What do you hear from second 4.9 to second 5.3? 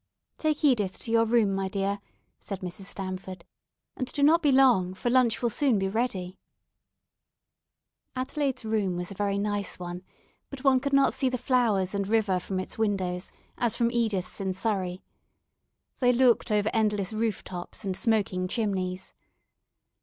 for